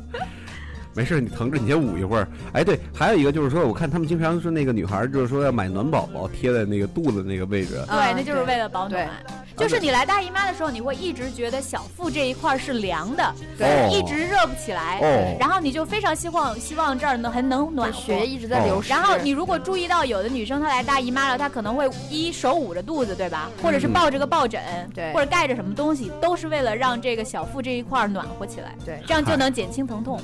[0.94, 2.28] 没事，你疼着你先捂一会儿。
[2.52, 7.76] 哎，对，还有一个就是说，我看他们经常是那个女孩儿就是说要买暖宝宝贴在那个肚子那个位置。
[7.88, 9.08] 啊对，那就是为了保暖。
[9.54, 18.00] 就是你来大姨妈的时候，你会一直觉得小腹这一块是凉的，对哦一直热不起来，哦然后你就非常希望希望这儿能还能暖和。
[18.00, 18.88] 血一直在流失。
[18.88, 23.50] 然后你如果注意到有的女生她来大姨妈了，她可能会一手捂着肚子，对吧？
[23.62, 24.60] 或者是抱着个抱枕，
[24.94, 30.18] 对或者盖着什么东西，都是为了让这个小腹这一块暖和起来，对这样就能减轻疼痛。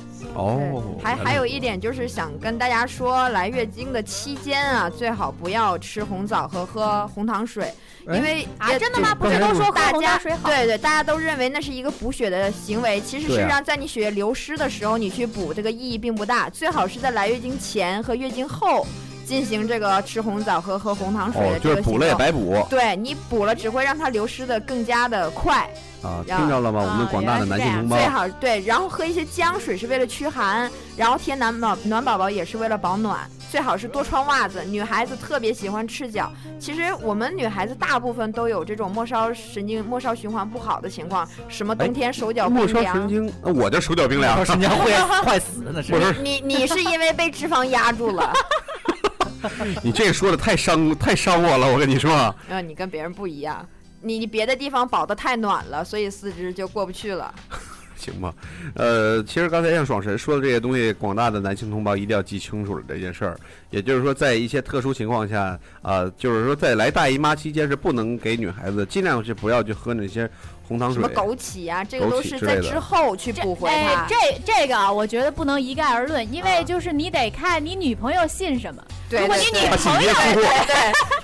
[0.59, 7.73] 哦，还还有一点就是想跟大家说，来月经的期间啊，最好不要吃红枣和喝红糖水，
[8.07, 9.15] 哎因为啊，真的吗？
[9.15, 10.49] 不是都说喝大家红糖水好？
[10.49, 18.85] 对对，大家都认为那是一个补血的行为，其实实际上在你血液流失的时候，你去补这个意义并不大，最好是在来月经前和月经后。
[19.29, 22.15] 进行这个吃红枣和喝红糖水哦的，这个就是补了也。
[22.15, 25.69] 白补对你补了，只会让它流失的更加的快。
[26.01, 26.23] 啊！
[26.25, 26.79] 然听着了吗？
[26.81, 33.19] 我们啊广大的男性同胞最，好对，然后喝一些姜水是为了驱寒，然后贴暖宝暖宝宝也是为了保暖。
[33.51, 36.31] 最好是多穿袜子，女孩子特别喜欢赤脚。
[36.59, 43.07] 其实我们女孩子大部分都有这种末梢神经、末梢循环不好的情况，什么冬天手脚冰末梢神凉。
[43.09, 44.45] 经，那我就手脚冰凉说。
[44.45, 44.91] 神经会
[45.23, 45.99] 坏死那是不。
[45.99, 48.31] 是你你是因为被脂肪压住了，
[49.83, 52.33] 你这说的太伤太伤我了，我跟你说。
[52.49, 53.67] 呃，你跟别人不一样，
[54.01, 57.33] 你你别的地方保的太暖了，所以四肢就过不去了。
[57.99, 58.33] 行吧，
[58.75, 63.37] 呃，其实刚才像爽神说的这些东西，广大的男性同胞一定要记清楚了这件事儿。
[63.71, 70.29] 也就是说，在一些特殊情况下，啊、就是说在来大姨妈期间是不能给女孩子尽量是不要去喝那些
[70.69, 71.13] 红糖水什么。
[71.13, 78.81] 枸杞啊，这个都是在之后去补回哎它。，这这个啊，我觉得不能一概而论，因为嗯就是你得看你女朋友信什么。
[79.09, 79.99] 对如果 你女朋友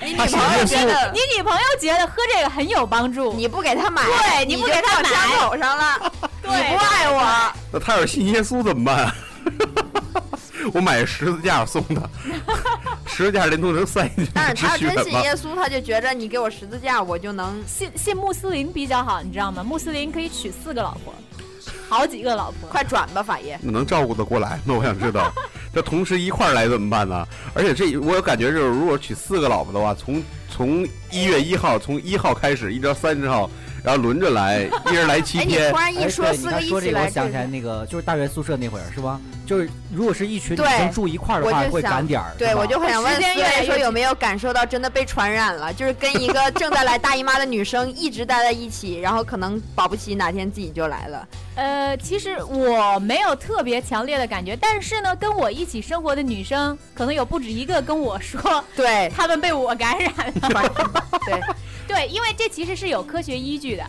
[0.02, 9.14] 你女朋友觉得你女朋友觉得喝这个很有帮助，你不给她买，对你你不给她买枪口上了， 对你不爱我，那他要是信耶稣怎么办？
[10.74, 12.02] 我买十字架送他，
[13.08, 15.04] 十字架连都能塞进去但是止他真？
[15.04, 17.62] 信耶稣，他就觉着你给我十字架，我就能。
[17.68, 19.64] 信信穆斯林比较好，你知道吗？
[19.64, 21.14] 穆斯林可以娶四个老婆，
[21.90, 22.70] 好几个老婆。
[22.70, 23.58] 快转吧，法爷。
[23.62, 24.74] 那能照顾得过来那？
[24.74, 25.32] 我想知道，
[25.74, 27.26] 这同时一块儿来怎么办呢？
[27.54, 33.50] 而且这我有感觉就是，如果娶四个老婆的话，从从一月一号，从一号开始一直到三十号，
[33.84, 35.78] 然后轮着来，一人来七哎，你天突。
[35.78, 39.20] 然一哎，说，四个一起你刚说这个，我来，想起来那个就是大学宿舍那会儿是吧？
[39.46, 42.34] 就是如果是一群女对生住一块儿的话，会赶点儿。
[42.38, 45.72] 对，我就很想问思越来说有没有感受到真的被传染了？
[45.76, 51.28] 就是跟一个正在来大姨妈的女生一直待在一起，然后可能保不齐哪天自己就来了。
[51.56, 60.92] 呃，其实我没有特别强烈的感觉，但是呢，跟我一起生活的女生可能有不止一个跟我说， 对， 她们被我感染了。
[61.26, 61.42] 对，
[61.88, 63.84] 对，因为这其实是有科学依据的。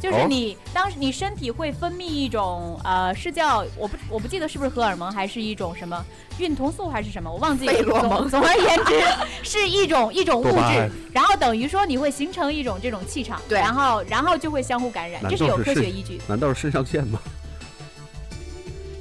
[0.00, 6.04] 就是哦你当时你身体会分泌一种呃，是叫我不我不记得是不是荷尔蒙，还是一种什么
[6.38, 7.72] 孕酮素还是什么，我忘记了。
[7.72, 9.02] 费洛蒙总 总而言之，
[9.42, 16.24] 是一种一种物质，然后等于说你会形成一种这种气场，对然后然后就会相互感染，这是有科学依据的。
[16.28, 17.18] 难道是肾上腺吗？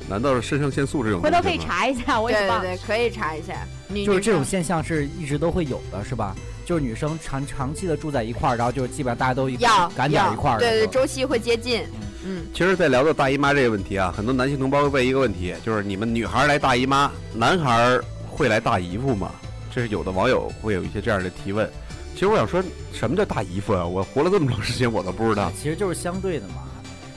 [0.08, 1.22] 难道是肾上腺素这种？
[1.22, 2.64] 回头可以查一下，我对也忘了。
[2.64, 3.68] 对对，可以查一下。
[3.88, 6.36] 女就是这种现象是一直都会有的，是吧？
[6.66, 11.84] 就是女生长长期的住在一块儿，然后就是基本上大家都一要赶点儿一块儿对对，周期会接近。
[12.26, 19.32] 嗯，其实，在聊到大姨妈这个问题啊，很多男性同胞会问一个问题，就是你们女孩儿来大姨妈，男孩儿会来大姨夫吗？
[19.74, 21.70] 这是有的网友会有一些这样的提问。
[22.16, 23.86] 其实我想说，什么叫大姨夫啊？
[23.86, 25.52] 我活了这么长时间，我都不知道。
[25.62, 26.64] 其实就是相对的嘛。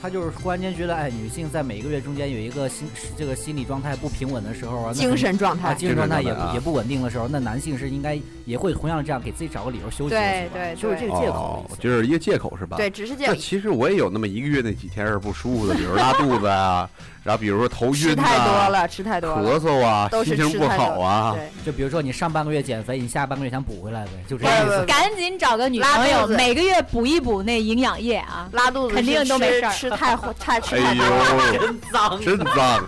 [0.01, 5.75] 他就是忽然间觉得，哎，女性在每一个月中间有一个心这个心理状态不平稳的时候啊，精神状态。
[5.75, 11.69] 精神状态也状态啊也不稳定的时候，那男性是应该也会同样这样给自己找个理由休息对对就是这个借口。
[11.79, 12.77] 就是一个借口是吧？
[12.77, 13.33] 对，只是借口。
[13.33, 16.89] 那其实我也有那么一个月那几天是不舒服的，比如拉肚子啊，
[17.23, 21.35] 然后比如说头晕吃晕太多啊、了，吃太多了咳，嗽啊、都是心情不好啊。
[21.35, 24.85] 对，就比如说你上半个月减肥，你下半个月想补回来呗，就这意思。
[24.85, 28.49] 赶紧找个女拉朋友，每个月补一补那营养液啊。
[28.53, 31.53] 拉肚子肯定都没事儿吃太太吃 哎太多了。
[31.53, 32.85] 呦，真脏真脏！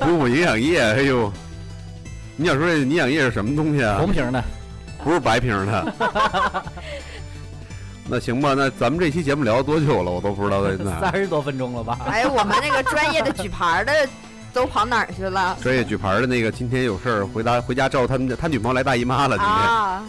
[0.00, 1.32] 补补营养液，哎呦，
[2.36, 4.10] 你想说这营养液是什么东西啊红？
[4.10, 4.42] 瓶的，
[5.04, 5.94] 不是白瓶的。
[8.06, 10.10] 那行吧，那咱们这期节目聊多久了？
[10.10, 11.00] 我都不知道在哪。
[11.10, 11.98] 三十多分钟了吧？
[12.06, 13.92] 哎，我们那个专业的举牌的
[14.52, 15.56] 都跑哪儿去了？
[15.62, 19.38] 专业举牌的那个今天有事儿，回家回家照他们他女朋友来大姨妈了。
[19.38, 20.02] 今天，啊，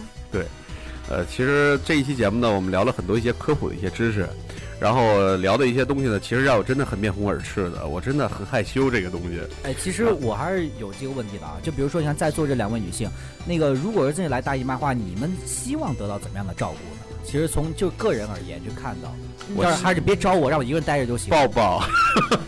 [1.08, 4.28] 呃，其实这一期节目呢，我们聊了很多一些科普的一些知识，
[4.78, 9.40] 然后聊的一些东西呢，其实让我真的很面红耳赤的，我真的很害羞这个东西。
[9.62, 11.56] 哎，其实我还是有这个问题的啊。
[11.62, 13.08] 就比如说，你看在座这两位女性，
[13.46, 17.16] 那个如果是真的来大姨妈的话，你们希望得到怎么样的照顾呢？
[17.24, 19.12] 其实从就个人而言，去看到，
[19.56, 21.30] 我要是还是别招我，让我一个人待着就行。
[21.30, 21.82] 抱抱，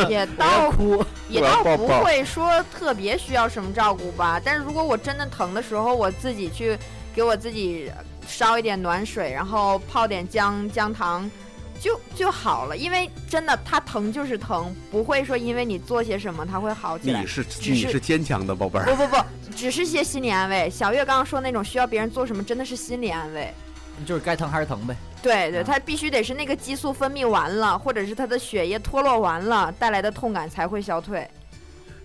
[0.09, 4.41] 也 倒哭，也倒不会说特别需要什么照顾吧。
[4.45, 6.79] 但是如果我真的疼的时候，我自己去
[7.15, 7.91] 给我自己
[8.27, 11.29] 烧一点暖水，然后泡点姜姜糖。
[11.81, 17.27] 就就好了，因为真的它疼就是疼，不会说因为你做些什么它会好起来你。
[17.27, 18.85] 是是你是坚强的宝贝儿。
[18.87, 19.17] 不不不，
[19.55, 20.69] 只是些心理安慰。
[20.69, 23.53] 小月刚刚说那种需要别人做什么，真的是心理安慰。
[24.07, 24.97] 就是该疼还是疼呗。
[25.21, 31.29] 对对，嗯它必须得是那个激素分泌完了，或者是他的血液脱落完了带来的痛感才会消退。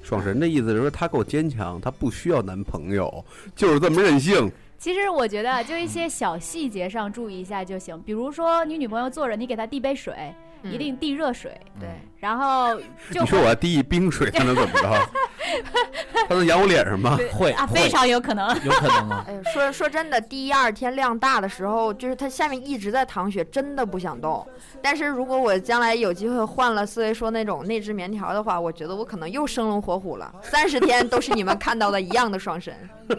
[0.02, 3.24] 爽神的意思是说他够坚强，他不需要男朋友，
[3.56, 4.52] 就是这么任性。
[4.84, 10.14] 其实我觉得就一些小细节上注意一下就行，比如说你女朋友坐着，你给她递杯水，
[10.62, 11.88] 嗯一定递热水，对。
[12.18, 12.78] 然后
[13.10, 15.10] 就你说我要递一冰水，她能怎么着？
[16.28, 17.18] 她能咬我脸上吗？
[17.32, 18.50] 会啊，非常有可能。
[18.66, 19.26] 有可能啊。
[19.26, 24.46] 哎呦，说说真的，第一二天量大的时候，就是她下面一直在淌血，真的不想动。
[24.82, 32.76] 但是如果我将来有机会换了思维说那种内置棉条的话，我觉得我可能又生龙活虎了，三十天都是你们看到的一样的双身。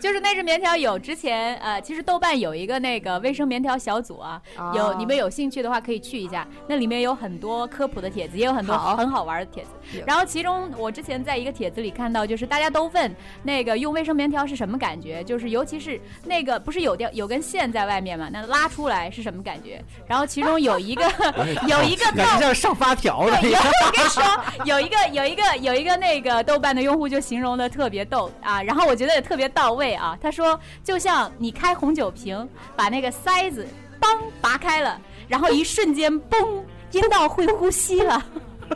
[0.00, 4.40] 就是那只棉条有之前呃，其实豆瓣有一个那个卫生棉条小组啊，
[4.74, 9.70] 有哦你们有兴趣的话可以去一下，那里面有很多科普的帖子，也有很多很好玩的帖子。
[10.06, 19.82] 然后其中我之前在一个帖子里看到，就是大家都问那个用卫生棉条是什么感觉，就是尤其是那个不是有条有根线在外面嘛，那拉出来是什么感觉？
[20.06, 21.04] 然后其中有一个
[21.68, 23.64] 有一个豆感觉像上发条了对，一有样。
[23.84, 24.22] 我跟你说，
[24.64, 30.16] 有一个有一个有一个那个豆瓣的用户就形容的特别逗啊，然后我觉得也特别到位啊。
[30.20, 33.66] 他说，就像你开红酒瓶，把那个塞子
[34.00, 38.22] 梆拔开了，然后一瞬间嘣，阴道会呼吸了。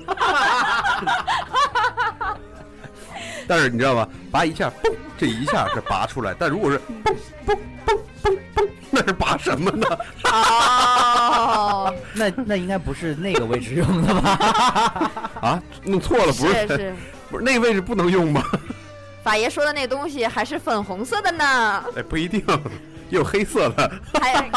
[3.46, 4.06] 但是你知道吗？
[4.30, 9.86] 拔一下，嘣，这一下是拔出来，但如果是嘣嘣嘣嘣嘣，那是拔什么呢？
[10.24, 15.30] 哦， 那那应该不是那个位置用的吧？
[15.40, 16.94] 啊，弄错了，不是是是，
[17.30, 18.42] 不是那个位置不能用吗？
[19.22, 22.42] 法爷说的那东西还是粉红色的呢，哎，不一定，
[23.10, 23.90] 也有黑色的。
[24.20, 24.50] 还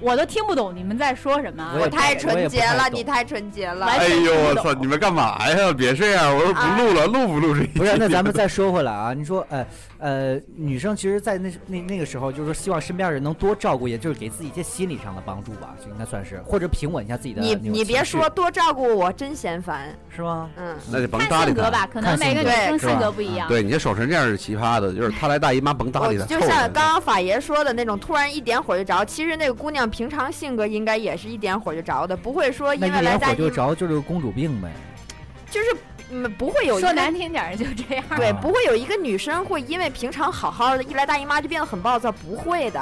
[0.00, 1.88] 我都听不懂你们在说什么我。
[1.88, 3.86] 太纯洁了，你太纯洁了。
[3.86, 4.74] 哎呦，我操！
[4.74, 5.72] 你们干嘛呀？
[5.72, 6.34] 别这样！
[6.36, 7.64] 我说不录了，录不录这？
[7.68, 9.66] 不是，那咱们再说回来啊，你说，呃
[9.98, 19.94] 呃，女生其实，在那那那个时候，就是说希望身边人能多照顾，也就是给自己一些心理上的帮助吧，就应该算是，或者平稳一下自己的你你别说多照顾我，真嫌烦。
[20.14, 20.50] 是吗？
[20.56, 21.70] 嗯，那就甭搭理他。
[21.70, 23.48] 吧，可能每个女生性格不一样。
[23.48, 29.04] 对你这手成这样是奇葩的，就是他来大姨妈甭搭理他，就像刚刚法爷说的那种，突然一点火就着。
[29.04, 34.70] 其实那个姑娘平常性格应该也是一点火就着的，不会说因那一点为来大姨妈就着，就是公主病呗。
[35.50, 35.66] 就是
[36.10, 38.04] 嗯不会有一说难听点儿就这样。
[38.16, 42.80] 对，啊不会有一个女生会因为平常好好的，一来大姨妈就变得很暴躁，不会的，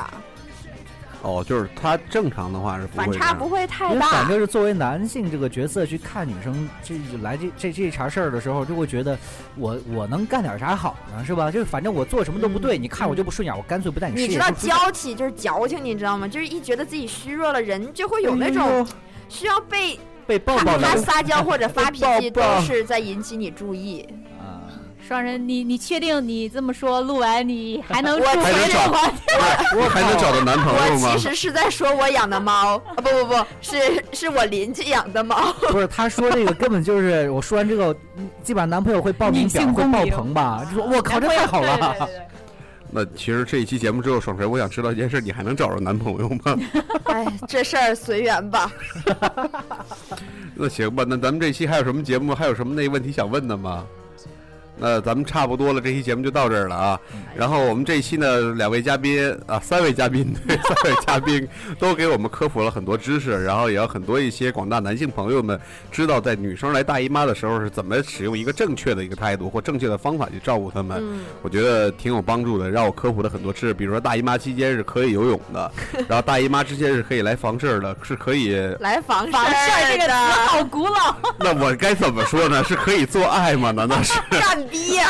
[1.22, 4.28] 哦，就是他正常的话是不会反差不会太因为反。
[4.28, 9.16] 正是作为男性这个角色去看女生这来这这这茬事儿的时候，就会觉得
[9.56, 11.50] 我我能干点啥好呢，是吧？
[11.50, 16.26] 就是反正我做什么都不对，你看我就不顺眼，我干脆不带你你知道娇气就是矫情，你知道吗？
[16.26, 18.86] 就是一觉得自己虚弱了，人就会有那种
[19.28, 24.08] 需要被被抱抱的他撒娇或者发脾气，都是在引起你注意。
[25.12, 25.16] 啊。
[25.16, 29.18] 双人，你你确定你这么说录完你还能我入还能找回这个话题？
[29.76, 31.18] 你还能找到男朋友吗我其？
[31.18, 35.52] 实是在说我养的猫，啊不不不是是我邻居养的猫。
[35.68, 40.66] 不是，他说这个根本就是我说完之后，嗯基本上男朋友会报名女表会爆棚吧？
[40.70, 41.94] 就说我靠，这太好对对了。
[41.98, 42.14] 对对
[42.94, 46.58] 那其实这一期节目之后，爽锤，我想知道一件事，你还能找着男朋友吗？
[47.04, 48.70] 哎，这事儿随缘吧。
[50.54, 52.34] 那行吧，那咱们这期还有什么节目？
[52.34, 53.84] 还有什么那问题想问的吗？
[54.82, 57.00] 那咱们差不多了，这期节目就到这儿了啊。
[57.36, 61.46] 然后我们这一期呢，两位嘉宾啊，三位嘉宾， 对，三位嘉宾
[61.78, 65.58] 都给我们科普了很多知识，然后也有很多一些广大男性朋友们
[65.92, 70.98] 知道，在女生来大姨妈的时候是怎么使用一个正确的一个态度或正确的方法去照顾她们。
[71.00, 75.70] 嗯，我觉得挺有帮助的，让我科普了很多知识，比如说大姨妈期间是可以游泳的，
[76.08, 78.52] 然后大姨妈之间是可以来房事儿的，是可以。
[78.80, 80.14] 来房房事儿 这个词的
[80.48, 81.14] 好古老。
[81.38, 82.64] 那我该怎么说呢？
[82.64, 83.70] 是可以做爱吗？
[83.70, 84.18] 难道是？
[84.30, 85.08] 干逼呀！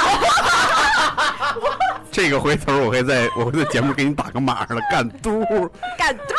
[2.11, 5.41] 这个回头我会在我会在节目给你打个码了，干嘟。
[5.97, 6.35] 干嘟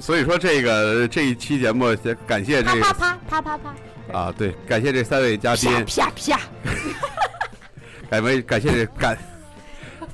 [0.00, 4.18] 所以说这个这一期节目，也感谢这啪个啪啪啪啪啪。
[4.18, 6.40] 啊，对，感谢这三位嘉宾啪，啪啪！
[8.10, 9.16] 感为感谢这感，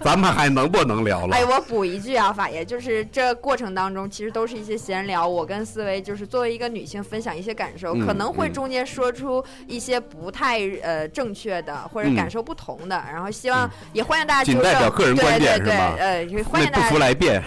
[0.04, 1.36] 咱们还能不能聊了？
[1.36, 17.42] 哎，我补一句啊，法爷，就是这过程当中其实都是一些闲聊，我跟思维就是作为一个女性分享一些感受，嗯可能会嗯中间说出一些不太呃正确的或者嗯感受不同的，然后希望嗯也欢迎大家仅纠正，代表个人观点对对对，呃，欢迎大家不服来辩，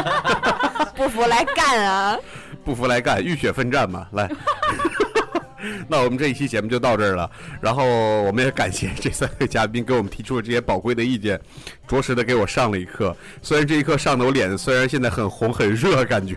[0.94, 2.18] 不服来干啊！
[2.64, 4.30] 不服来干，浴血奋战嘛，来。
[5.88, 7.30] 那我们这一期节目就到这儿了，
[7.60, 7.84] 然后
[8.22, 11.40] 我们也感谢这三位嘉宾给我们提出了这些宝贵的意见，
[11.86, 13.16] 着实的给我上了一课。
[13.42, 16.36] 虽然这一课上的我脸虽然现在很红很热，感觉，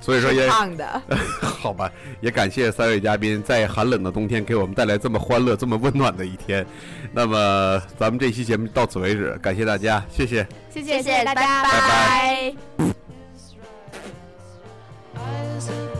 [0.00, 1.02] 所以说也胖的，
[1.40, 1.90] 好吧，
[2.20, 6.64] 也感谢三位嘉宾在寒冷的冬天给我们带来这么欢乐、这么温暖的一天。
[7.12, 10.46] 那么咱们这期节目到此为止，感谢大家，谢谢。
[10.68, 12.54] 谢谢谢大家，拜拜拜。
[15.16, 15.99] Eyes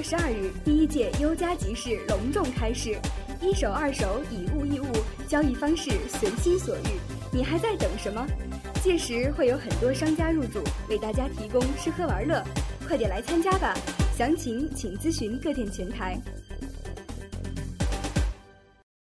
[0.00, 2.96] 二十二日，第一届优家集市隆重开市，
[3.42, 4.86] 一手二手以物易物，
[5.28, 6.98] 交易方式随心所欲，
[7.30, 8.26] 你还在等什么？
[8.82, 12.42] 届时会有很多商家入驻，为大家提供吃喝玩乐，
[12.88, 13.74] 快点来参加吧！
[14.16, 16.18] 详情请咨询各店前台。